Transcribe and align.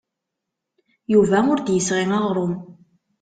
Yuba 1.13 1.37
ur 1.51 1.59
d-yesɣi 1.61 2.05
aɣrum. 2.17 2.53